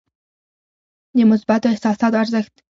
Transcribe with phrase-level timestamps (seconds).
[1.15, 2.53] د مثبتو احساساتو ارزښت.